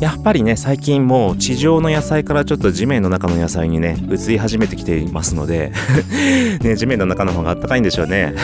[0.00, 5.72] やっぱりね最近もう地上の野菜からちょっと地面の中の野菜にね移り始めてきていますので
[6.62, 8.34] ね地面の中の方があったかいんでしょうね。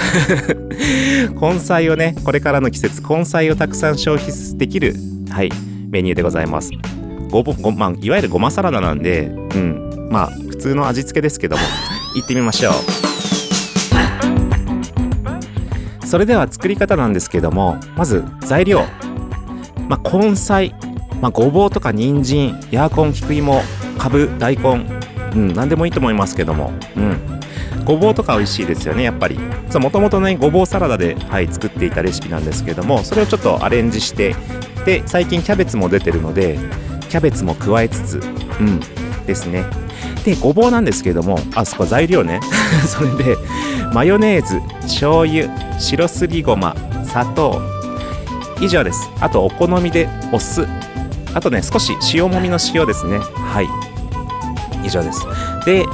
[1.41, 4.97] 根菜をねこれからの季節根菜をたくさん消費できる
[5.31, 5.51] はい
[5.91, 6.71] メニューでございます。
[7.31, 11.63] ごぼご、まあ、いわゆるごまサラダなんでうんまあ普通の味付けですけども。
[12.17, 12.75] 行ってみましょう。
[16.07, 18.85] それでは作り方なんですけどもまず材料、
[19.89, 20.75] まあ、根菜、
[21.21, 22.59] まあ、ごぼうとか人参。
[22.71, 23.61] ヤーコン菊芋。
[23.99, 24.87] かぶ大根。
[25.35, 26.73] うん何でもいいと思いますけども。
[26.97, 27.19] うん。
[27.85, 29.39] ごぼうとか美味しいですよねやっぱり。
[29.75, 34.35] もともとねごぼうサラダで、はい、作っていたレシピなんですけどもそれをちょっとアレンジして
[34.87, 36.59] で最近キャベツも出てるので
[37.09, 38.21] キャベツも加えつつ
[38.61, 38.81] うん
[39.27, 39.65] ですね。
[40.27, 42.41] でごぼうなんですけどもあそこ材料ね。
[42.85, 43.39] それで
[43.95, 45.49] マヨネーズ醤油
[45.79, 46.75] 白すりごま
[47.05, 47.63] 砂糖
[48.61, 49.09] 以上です。
[49.21, 50.67] あとお好みでお酢。
[51.33, 53.21] あとね少し塩もみの塩ですね。
[53.37, 53.69] はい。
[54.83, 55.25] 以上です。
[55.65, 55.87] で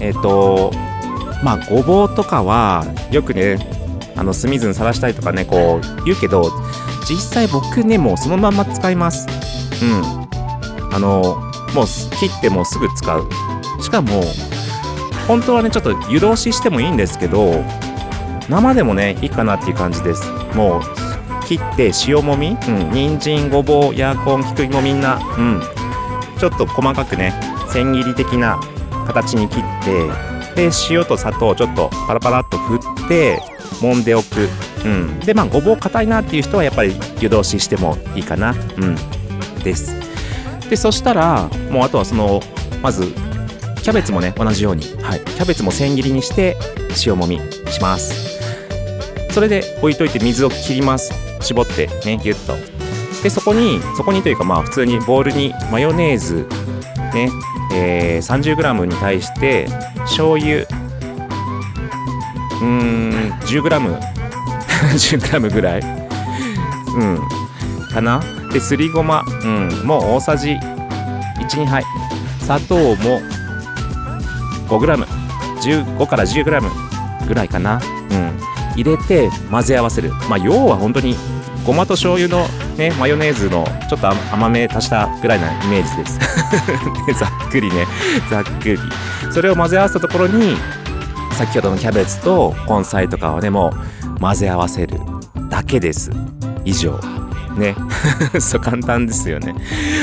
[0.00, 0.72] えっ、と
[1.44, 3.56] まあごぼうとかはよくね
[4.16, 6.50] あの酢水にさらしたりとかねこう言うけど
[7.08, 9.28] 実際僕ねもうそのまま使います。
[9.80, 10.92] うん。
[10.92, 11.40] あの
[11.72, 13.28] もう切ってもうすぐ使う。
[13.80, 14.22] しかも
[15.26, 17.64] 本当はねちょっと湯通ししてもいいんですけど
[18.48, 20.22] 生でもねいいかなっていう感じです。
[20.54, 20.82] もう
[21.46, 25.60] 切って塩もみ、うん、人参ごぼうヤーコン菊芋みんなうん。
[26.38, 27.32] ちょっと細かくね
[27.70, 28.60] 千切り的な
[29.06, 29.84] 形に切っ
[30.54, 33.40] てで塩と砂糖をちょっとパラパラっと振って
[33.80, 34.48] 揉んでおく、
[34.84, 38.52] うん、でまあごぼう硬いなっていう人はやっぱり湯通ししてもいいかな。
[38.52, 38.96] うん。
[39.62, 39.94] です。
[40.68, 42.40] でそしたらもうあとはその
[42.82, 43.12] まず
[43.86, 46.56] キャベツもね同じように、はい、キャベツも千切りにして
[47.06, 47.38] 塩もみ
[47.70, 48.40] します。
[49.30, 51.14] それで置いといて水を切ります。
[51.40, 52.56] 絞ってねギュッと。
[53.22, 56.48] でそこにそこにというかまあ普通にボウルにマヨネーズ
[57.14, 57.30] ね
[57.72, 59.68] えー、30g に対して
[59.98, 64.00] 醤油うーん 10g
[64.98, 65.80] 10g ぐらい。
[66.96, 67.20] うん。
[67.92, 68.20] かな。
[68.52, 70.56] ですりごま、うん、もう大さじ
[71.38, 71.84] 12杯。
[72.40, 73.20] 砂糖も
[74.66, 77.80] 5g15 から 10g ぐらいかな。
[78.10, 78.56] うん。
[78.74, 80.10] 入れて混ぜ合わせる。
[80.28, 81.16] まあ要は本当に
[81.64, 82.46] ごまと醤油の
[82.76, 86.18] ねマヨネーズのちょっと甘め足したぐらいなイメージです。
[87.06, 87.86] でざっくりね。
[88.30, 88.78] ざっくり。
[89.32, 90.56] それを混ぜ合わせたところに
[91.32, 93.72] 先ほどのキャベツと根菜とかをねも
[94.16, 94.98] う混ぜ合わせる
[95.48, 96.10] だけです。
[96.64, 97.15] 以上。
[97.56, 97.74] ね。
[98.38, 99.54] そう簡単ですよね。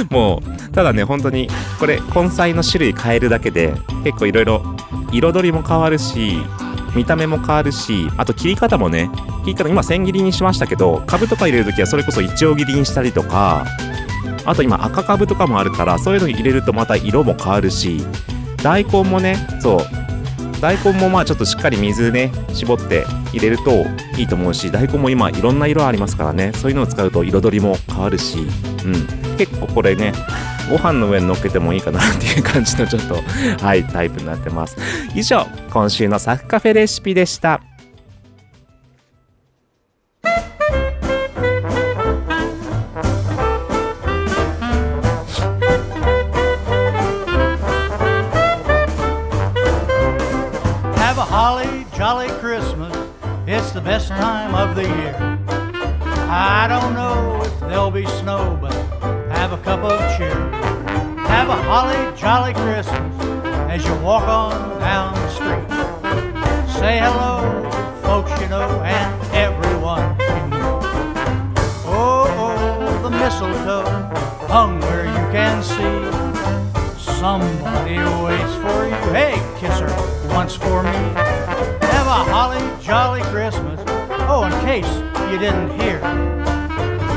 [0.09, 1.49] もうただね本当に
[1.79, 3.73] これ根菜の種類変えるだけで
[4.03, 4.63] 結構いろいろ
[5.11, 6.41] 彩りも変わるし
[6.95, 9.09] 見た目も変わるしあと切り方もね
[9.45, 13.65] 切り方今千切りにしましたけど株とか入れる時はそれこそいちょう切りにしたりとか
[14.45, 18.01] あと今赤株とかもあるからそういうの入れるとまた色も変わるし
[18.61, 20.02] 大根もねそう
[20.63, 23.03] 大根もまあちょっとしっかり水ね絞って
[23.33, 23.83] 入れると
[24.17, 26.53] いいと思うし大根も今いろんな色ありますからね。
[26.53, 28.43] そういうのを使うと彩りも変わるし、う
[28.87, 30.13] ん、結構これね
[30.69, 33.15] ご飯の上に乗っけてもいいかなっていう感じのちょっと
[33.61, 34.77] はいタイプになってます。
[35.13, 37.72] 以上今週のサクカフェレシピでした。
[52.13, 52.95] Jolly Christmas.
[53.47, 55.15] It's the best time of the year.
[56.29, 58.71] I don't know if there'll be snow, but
[59.35, 60.35] have a cup of cheer.
[61.25, 63.15] Have a holly jolly Christmas
[63.67, 65.67] as you walk on down the street.
[66.77, 70.79] Say hello to folks you know and everyone you know.
[71.87, 73.89] Oh, oh, the mistletoe
[74.53, 75.93] hung where you can see.
[77.17, 79.01] Somebody waits for you.
[79.17, 79.89] Hey, kiss her
[80.31, 81.22] once for me.
[82.13, 83.81] A holly jolly Christmas.
[84.29, 84.85] Oh, in case
[85.31, 85.99] you didn't hear.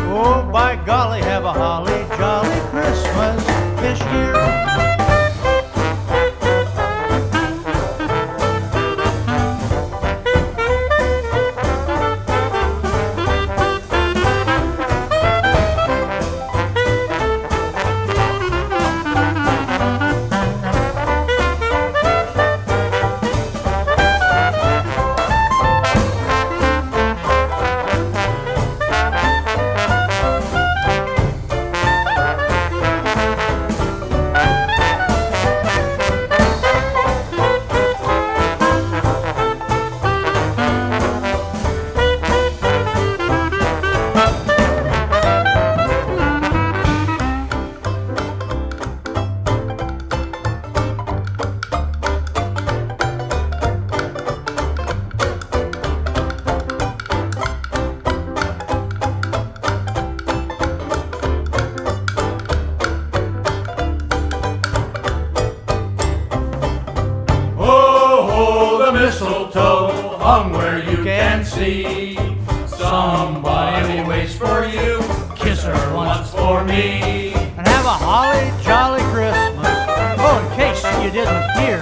[0.08, 3.44] Oh, by golly, have a holly jolly Christmas
[3.78, 4.95] this year.
[72.88, 75.02] Somebody waits for you.
[75.34, 77.32] Kiss her once for me.
[77.34, 79.66] and have a holly jolly Christmas.
[80.22, 81.80] Oh, in case you didn't hear.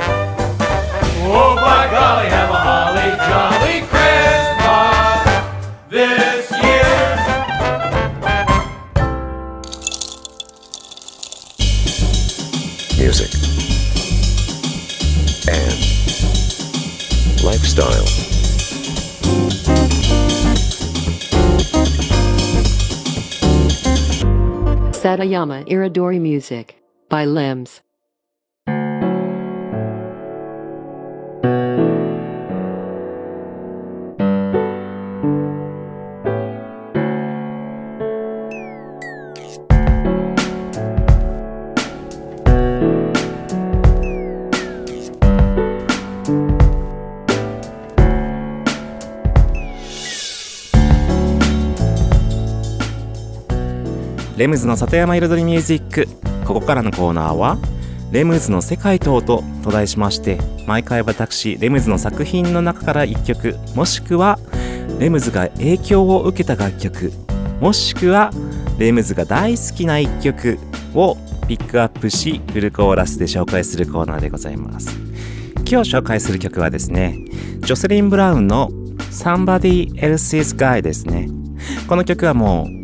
[1.27, 3.64] Oh, by golly, have a holly jolly
[25.15, 27.81] Satayama Iridori Music by Limbs.
[54.45, 56.07] レムズの里山彩りミュージック。
[56.45, 57.57] ここからのコーナーは
[58.13, 60.37] 「レムズの世界と音」と題しまして
[60.67, 64.39] 毎回私レムズの作品の中から1曲もしくは
[64.99, 67.11] レムズが影響を受けた楽曲
[67.59, 68.33] もしくは
[68.77, 70.59] レムズが大好きな1曲
[70.95, 71.17] を
[71.49, 74.91] ピックアップしフルコーラスで紹介するコーナーでございます。
[75.67, 77.17] 今日紹介する曲はですね
[77.61, 78.69] ジョセリン・ブラウンの
[79.11, 81.31] 「Somebody Else's Guy」ですね。
[81.89, 82.84] この曲はもう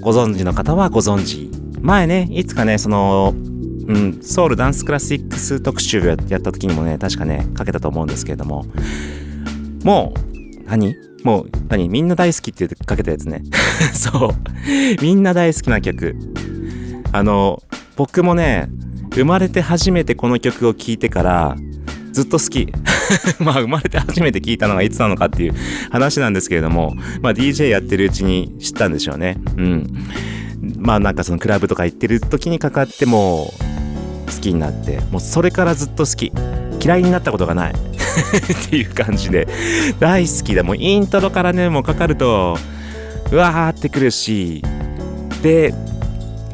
[0.00, 1.50] ご存知の方はご存知。
[1.80, 8.64] 前ねいつかねそのうんソウルダンスクラシックス特集やった時にもね確かねかけたと思うんですけれども。
[9.84, 10.94] もう何？
[11.24, 11.88] もう何？
[11.88, 13.42] みんな大好きって言ってかけたやつね。
[13.94, 15.02] そう。
[15.02, 16.16] みんな大好きな曲。
[17.12, 17.62] あの
[17.96, 18.68] 僕もね
[19.12, 21.56] 生まれて初めてこの曲を聴いてから
[22.12, 22.72] ずっと好き
[23.38, 25.54] まあ生まれて初めて聞いたのがいつなのかっていう
[25.90, 29.38] 話なんですけれども、まあ DJ やってるうちに知ったんでしょうね。
[29.56, 29.86] うん。
[30.78, 33.52] まあなんかそのクラブとか行ってる時にかかっても
[34.26, 36.32] 好きになって、もうそれからずっと好き。
[36.82, 37.74] 嫌いになったことがない。
[37.76, 39.46] っていう感じで
[39.98, 40.62] 大好きだ。
[40.62, 42.56] もうイントロからね、もうかかると、
[43.30, 44.64] うわーってくるし、
[45.42, 45.74] で、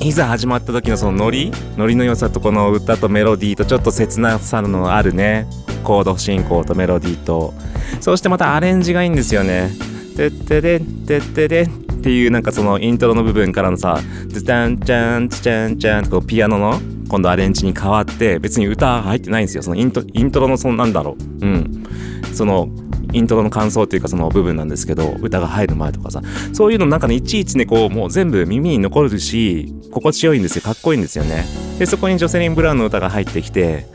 [0.01, 5.47] いざ始まった時のそのノリノリの良さとこの歌とメロディーとちょっと切なさのあるね
[5.83, 7.55] コード進行とメロディーと。
[8.01, 9.71] そしてまたアレンジがいいんですよね
[10.17, 11.67] 「てってれてってれ」っ
[12.01, 19.63] ていうなんかそのイントロの部分からのさ「ズタンチャンチャンチャン」ってピアノの今度アレンジに変わって別に歌入ってないんですよ。
[19.63, 21.47] そのイントイントロのそのなんだろう。
[21.47, 21.85] うん。
[22.33, 22.69] その
[23.17, 26.21] イントロの感想っていうかその部分なんですけど歌が入る前とかさ
[26.53, 31.45] そういうのなんかねいちいちねこうもう全部耳に残るし心地よいんですよかっこいいんですよね。
[31.79, 33.87] でそこにジョセリン・ブラウンの歌が入ってきて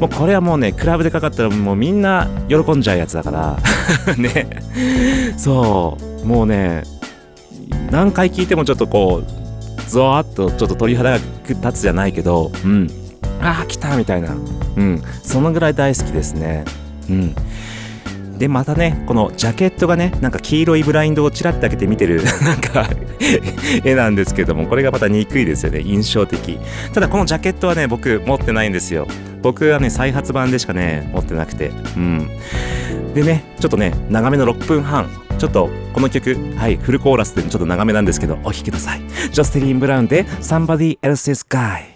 [0.00, 3.58] もうこれはもうねクラブでかかったらもうみんな喜んじゃうやつだから
[4.16, 4.46] ね。
[5.36, 6.26] そう。
[6.26, 6.84] もうね
[7.90, 12.90] 何回聴いてもちょっとこうゾワッとちょっと鳥肌が立つじゃないけどうん。
[13.40, 14.34] ああ来たみたいな。
[14.76, 15.02] うん。
[15.22, 16.64] そのぐらい大好きですね。
[17.10, 17.34] うん。
[18.38, 22.88] でまたねこのジャケットがねなんか黄色いブラインドをちらっと開けて見てる なんか
[23.84, 26.58] 絵なんですけどもこれがまた憎いですよね印象的。
[26.92, 29.06] ただこのジャケットはね僕持ってないんですよ。
[29.42, 31.70] 僕はね再発版でしかね持ってなくて。
[31.96, 32.28] うん。
[33.14, 35.08] でねちょっとね長めの6分半。
[35.38, 39.02] ちょっとこの曲はいフルコーラスでちょっと長めなんですけどお聴きください。
[39.30, 41.93] ジョステリン・ブラウンで Somebody Else's Guy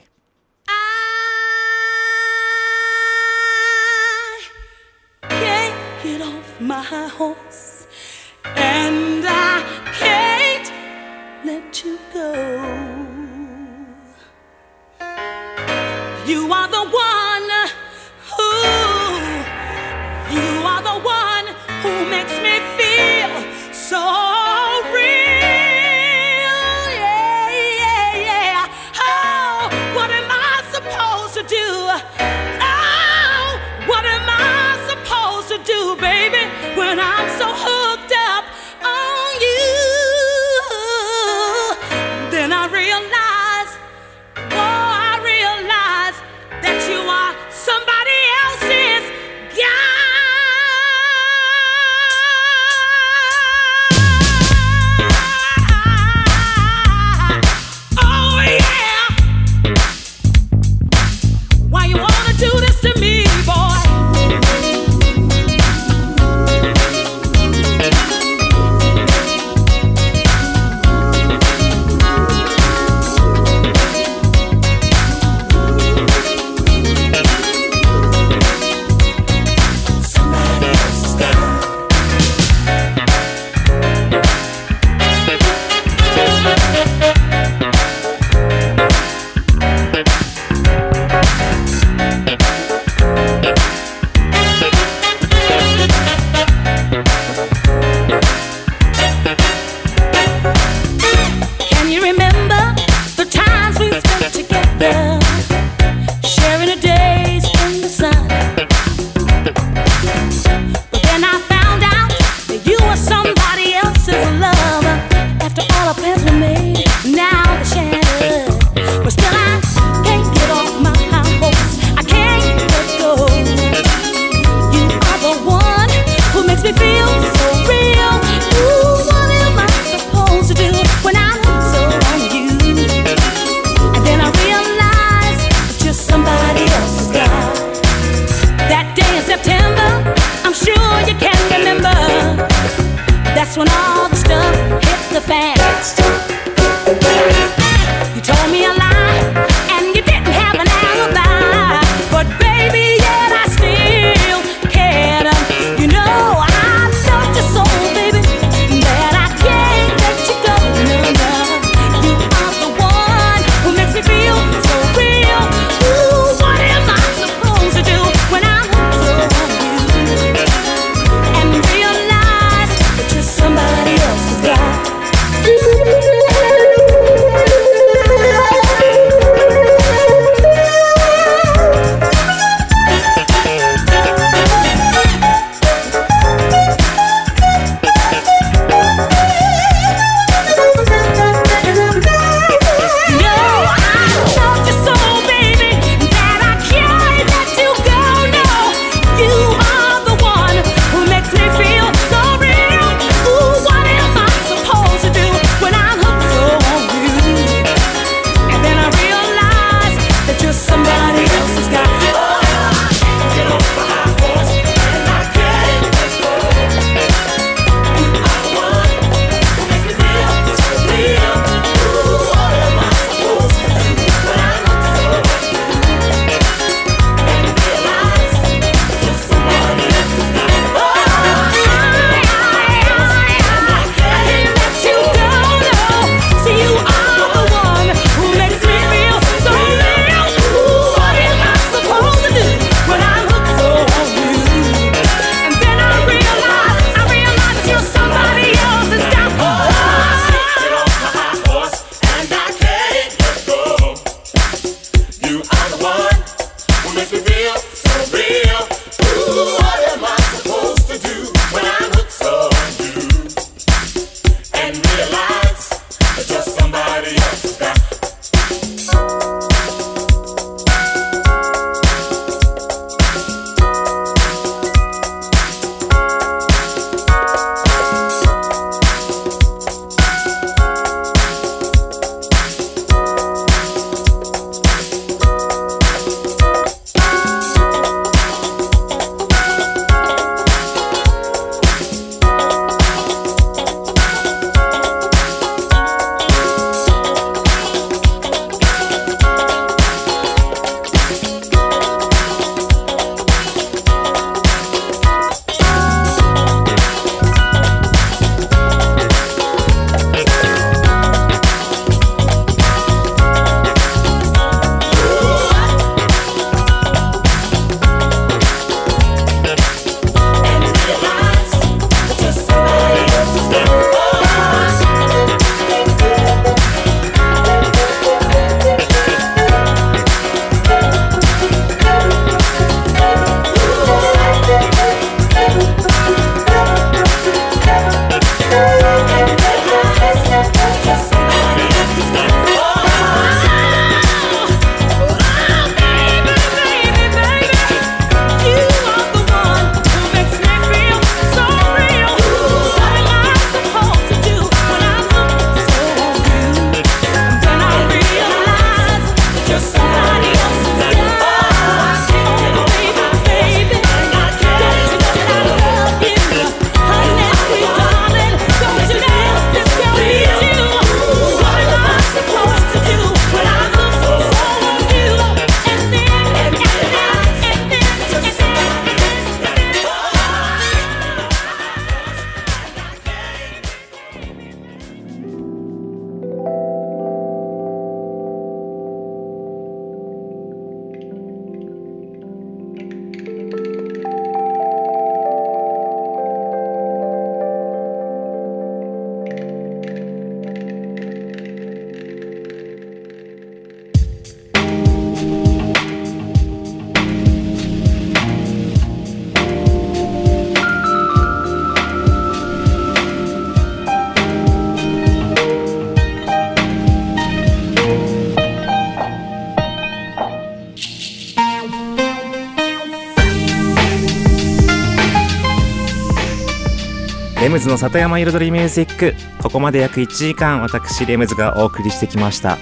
[427.48, 429.14] レムズの里山彩りミュージック。
[429.42, 432.58] ここまで約1時間私レムズがお送りしてきました。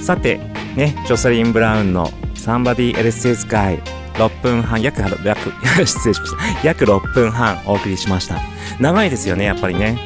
[0.00, 0.38] さて
[0.74, 3.82] ねジョセリン・ブラウンの「Somebody Else's Guy」
[4.16, 5.52] 6分半約約
[5.86, 6.66] 失礼しました。
[6.66, 8.40] 約6分半お送りしました。
[8.80, 9.98] 長いですよねやっぱりね。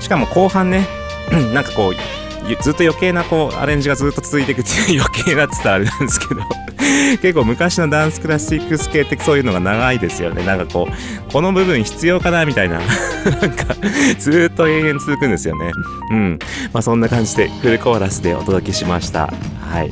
[0.00, 0.86] しかも後半ね
[1.52, 6.40] なんかこうずっと余計なこうアレンジがずっと続いていくっていう余計なって言ったらあれなんですけど。
[7.22, 10.44] 結構昔のダンスクラシックス系ってそういうのが長いですよね。
[10.44, 12.80] なんかこうこの部分必要かなみたいな。
[13.40, 13.74] なんか
[14.18, 15.70] ずっと永遠続くんですよね。
[16.10, 16.38] うん。
[16.72, 19.32] まあそんな感じでフルコーラスでお届けしました。
[19.72, 19.90] はい。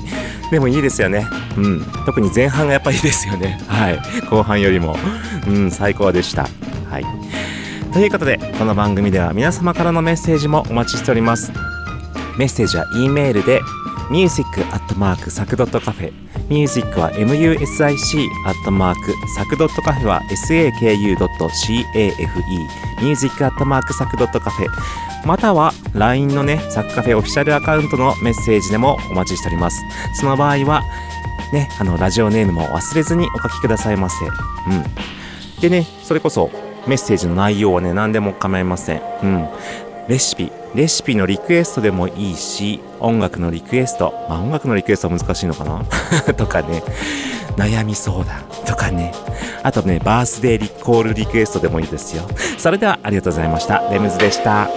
[0.50, 1.26] でもいいですよね。
[1.56, 1.86] うん。
[2.06, 3.60] 特に前半がやっぱりいいですよね。
[3.66, 4.00] はい。
[4.30, 4.96] 後半よりも。
[5.46, 5.70] うん。
[5.70, 6.48] 最高でした。
[6.90, 7.04] はい。
[7.92, 11.50] ということでこの番組では皆様からのメッセージもお待ちしております。
[12.36, 13.62] メッセージは E メールで
[14.10, 16.12] music.sac.cafe
[16.48, 19.00] ミュージックは music アットマーク
[19.34, 21.16] サクドットカフェは saku.cafe
[23.02, 24.68] ミュージックアットマークサクドットカフェ
[25.26, 29.82] または LINE のねサクカフェオフィシャルアカウントのメッセージでもお待ちしております。
[30.14, 30.84] その場合は
[31.52, 34.24] ねあのラジオネームも忘れずにお書きくださいませ。
[34.24, 34.30] うん。
[35.60, 36.52] でねそれこそ
[36.86, 39.02] メッセージの内容はね何でも構いません。
[39.22, 39.48] うん。
[40.08, 45.84] レシピレシピのリクエストでもいいし音楽のリクエストまあ音楽のリクエストは難しいのかな？
[46.34, 46.82] とかね。
[47.56, 49.14] 悩み相談とかね。
[49.62, 52.22] あとねバースデーリコールリクエストでもいいですよ。
[52.58, 53.78] それではありがとうございました。
[53.90, 54.68] レムズでした。